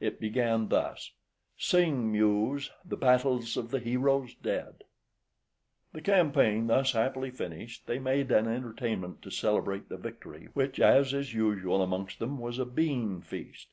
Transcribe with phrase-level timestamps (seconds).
[0.00, 1.12] It began thus
[1.56, 4.82] "Sing, Muse, the battles of the heroes dead"
[5.92, 11.14] The campaign thus happily finished, they made an entertainment to celebrate the victory, which, as
[11.14, 13.68] is usual amongst them, was a bean feast.